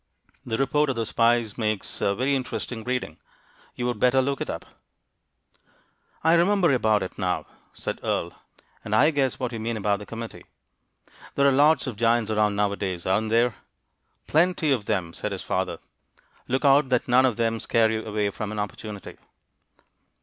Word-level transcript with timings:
The 0.43 0.57
report 0.57 0.89
of 0.89 0.95
the 0.95 1.05
spies 1.05 1.59
makes 1.59 1.99
very 1.99 2.35
interesting 2.35 2.83
reading; 2.83 3.17
you 3.75 3.85
would 3.85 3.99
better 3.99 4.19
look 4.19 4.41
it 4.41 4.49
up." 4.49 4.65
"I 6.23 6.33
remember 6.33 6.73
about 6.73 7.03
it 7.03 7.19
now," 7.19 7.45
said 7.73 7.99
Earle, 8.01 8.33
"and 8.83 8.95
I 8.95 9.11
guess 9.11 9.37
what 9.39 9.51
you 9.51 9.59
mean 9.59 9.77
about 9.77 9.99
the 9.99 10.07
committee. 10.07 10.43
There 11.35 11.51
lots 11.51 11.85
of 11.85 11.97
giants 11.97 12.31
around 12.31 12.55
nowadays, 12.55 13.05
aren't 13.05 13.29
there?" 13.29 13.53
"Plenty 14.25 14.71
of 14.71 14.85
them!" 14.87 15.13
said 15.13 15.31
his 15.33 15.43
father. 15.43 15.77
"Look 16.47 16.65
out 16.65 16.89
that 16.89 17.07
none 17.07 17.27
of 17.27 17.37
them 17.37 17.59
scare 17.59 17.91
you 17.91 18.03
away 18.03 18.31
from 18.31 18.51
an 18.51 18.57
opportunity." 18.57 19.17